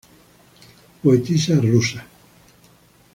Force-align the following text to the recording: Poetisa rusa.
Poetisa 1.03 1.61
rusa. 1.61 2.01